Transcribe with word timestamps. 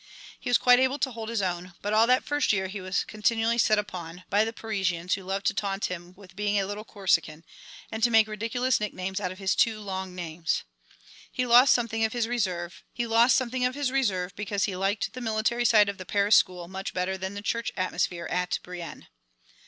He 0.39 0.49
was 0.49 0.57
quite 0.57 0.79
able 0.79 0.97
to 0.97 1.11
hold 1.11 1.29
his 1.29 1.43
own, 1.43 1.75
but 1.83 1.93
all 1.93 2.07
that 2.07 2.23
first 2.23 2.51
year 2.51 2.65
he 2.69 2.81
was 2.81 3.03
continually 3.03 3.59
set 3.59 3.77
upon 3.77 4.23
by 4.31 4.43
the 4.43 4.51
Parisians 4.51 5.13
who 5.13 5.21
loved 5.23 5.45
to 5.45 5.53
taunt 5.53 5.91
him 5.91 6.15
with 6.15 6.35
being 6.35 6.59
a 6.59 6.65
little 6.65 6.83
Corsican 6.83 7.43
and 7.91 8.01
to 8.01 8.09
make 8.09 8.27
ridiculous 8.27 8.79
nicknames 8.79 9.19
out 9.19 9.31
of 9.31 9.37
his 9.37 9.53
two 9.53 9.79
long 9.79 10.15
names. 10.15 10.63
He 11.31 11.45
lost 11.45 11.75
something 11.75 12.03
of 12.03 12.13
his 12.13 12.27
reserve, 12.27 12.81
because 14.35 14.63
he 14.63 14.75
liked 14.75 15.13
the 15.13 15.21
military 15.21 15.65
side 15.65 15.87
of 15.87 15.99
the 15.99 16.05
Paris 16.07 16.35
school 16.35 16.67
much 16.67 16.95
better 16.95 17.15
than 17.15 17.35
the 17.35 17.43
church 17.43 17.71
atmosphere 17.77 18.25
at 18.31 18.57
Brienne. 18.63 19.05